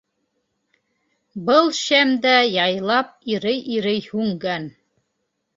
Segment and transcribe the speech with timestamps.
[1.49, 4.71] Был шәм дә яйлап ирей-ирей һүнгән.